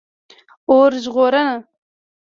[0.67, 1.57] 🚒 اور ژغورنه